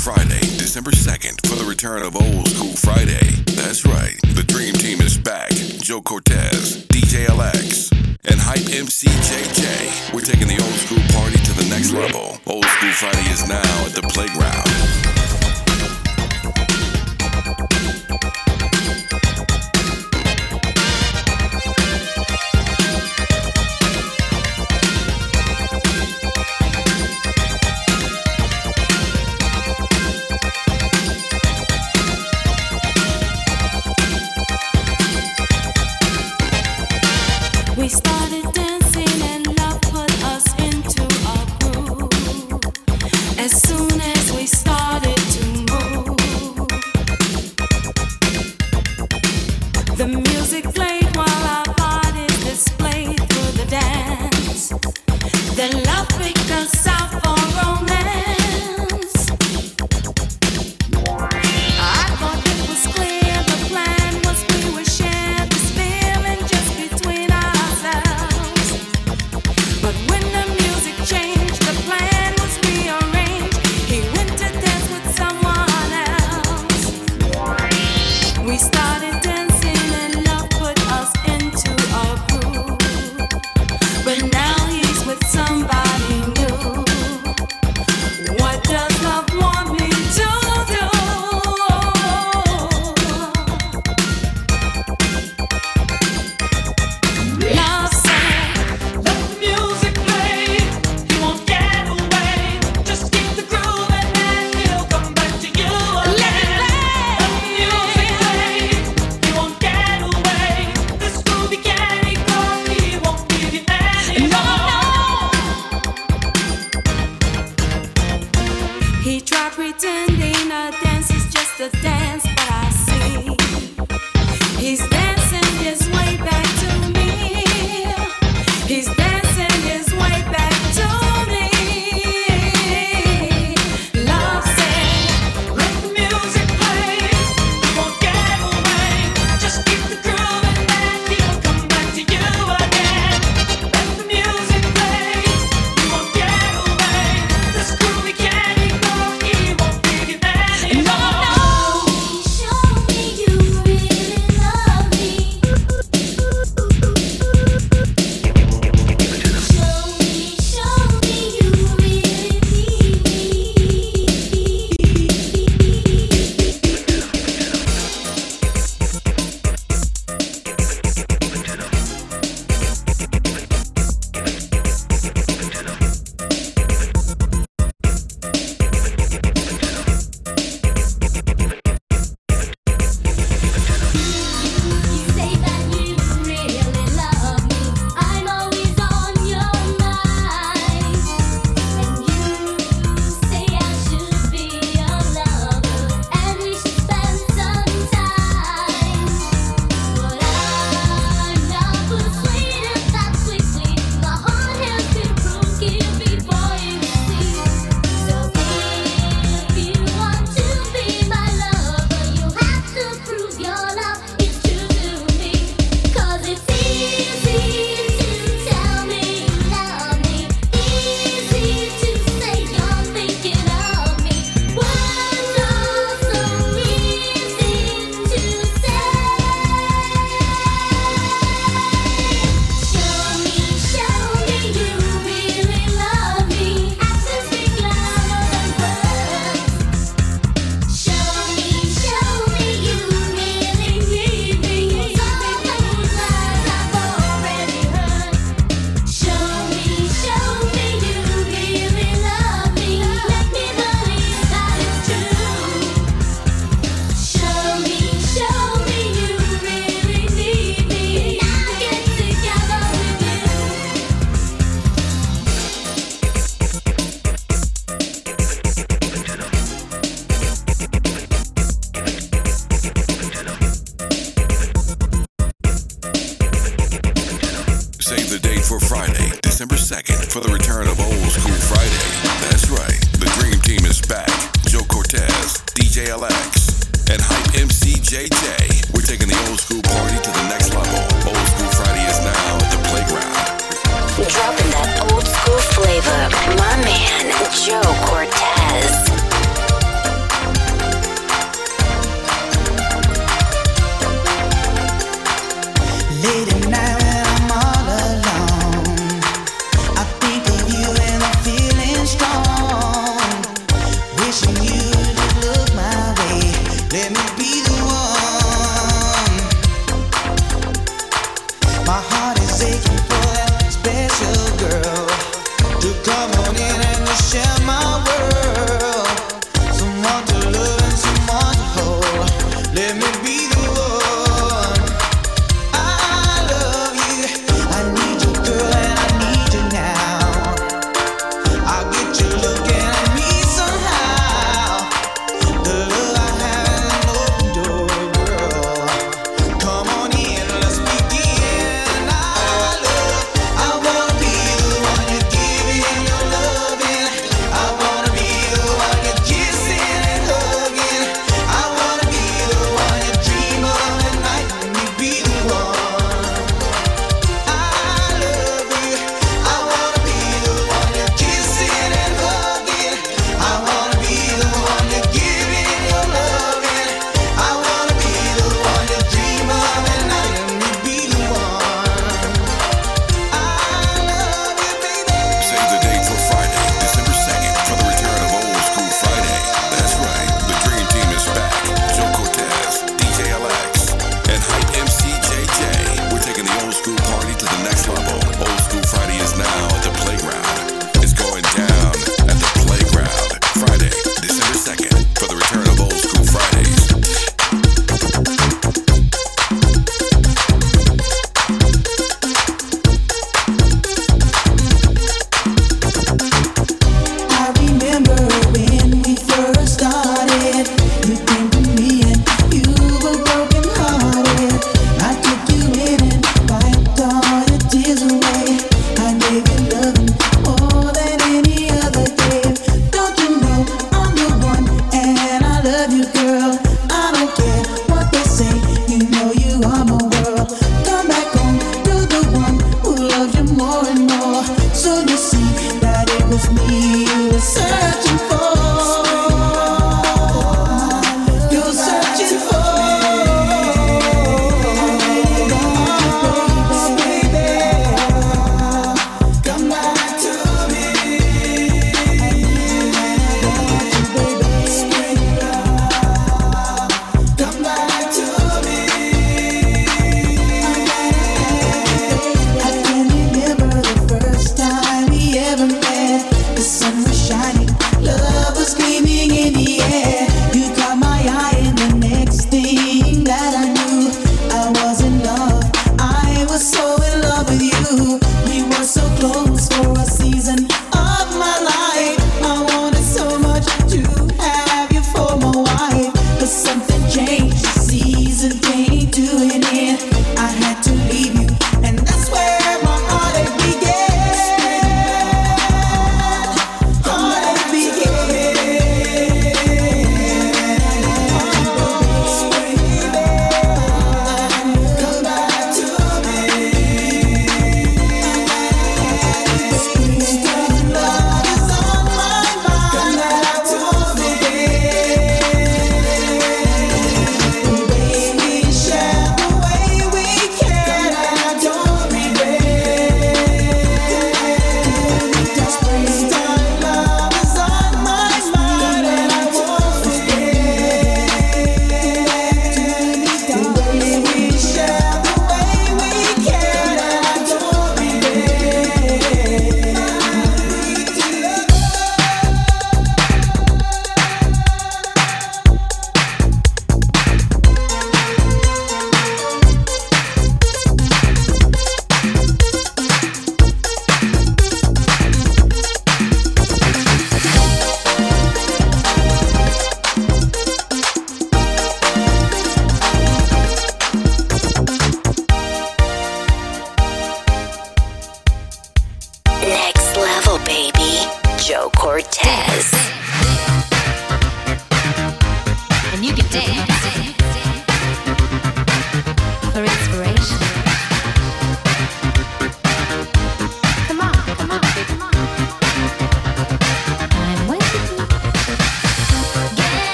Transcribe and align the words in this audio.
Friday, 0.00 0.40
December 0.56 0.92
2nd, 0.92 1.46
for 1.46 1.56
the 1.56 1.64
return 1.64 2.00
of 2.00 2.16
Old 2.16 2.48
School 2.48 2.72
Friday. 2.72 3.20
That's 3.52 3.84
right, 3.84 4.16
the 4.34 4.42
Dream 4.42 4.72
Team 4.72 4.98
is 5.02 5.18
back. 5.18 5.50
Joe 5.50 6.00
Cortez, 6.00 6.86
DJ 6.86 7.26
LX, 7.26 7.92
and 8.24 8.40
Hype 8.40 8.64
MC 8.74 9.08
JJ. 9.08 10.14
We're 10.14 10.22
taking 10.22 10.48
the 10.48 10.62
old 10.62 10.72
school 10.72 11.04
party 11.12 11.36
to 11.36 11.52
the 11.52 11.68
next 11.68 11.92
level. 11.92 12.38
Old 12.46 12.64
School 12.64 12.92
Friday 12.92 13.28
is 13.30 13.46
now 13.46 13.84
at 13.84 13.92
the 13.92 14.00
playground. 14.08 15.09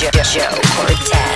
show, 0.00 0.24
show. 0.24 0.60
Cortez. 0.76 1.29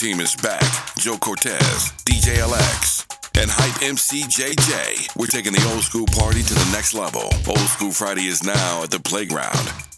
team 0.00 0.20
is 0.20 0.34
back. 0.36 0.62
Joe 0.96 1.18
Cortez, 1.18 1.92
DJ 2.08 2.36
LX, 2.38 3.04
and 3.38 3.50
Hype 3.50 3.82
MC 3.82 4.22
JJ. 4.22 5.14
We're 5.14 5.26
taking 5.26 5.52
the 5.52 5.62
old 5.74 5.82
school 5.82 6.06
party 6.06 6.42
to 6.42 6.54
the 6.54 6.70
next 6.72 6.94
level. 6.94 7.28
Old 7.46 7.68
School 7.68 7.92
Friday 7.92 8.24
is 8.24 8.42
now 8.42 8.82
at 8.82 8.90
the 8.90 9.00
playground. 9.00 9.89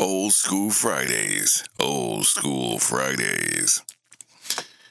Old 0.00 0.32
School 0.32 0.70
Fridays. 0.70 1.64
Old 1.80 2.24
School 2.24 2.78
Fridays. 2.78 3.82